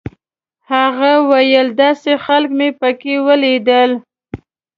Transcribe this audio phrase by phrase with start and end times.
[0.71, 3.91] هغه ویل داسې خلک مې په کې ولیدل.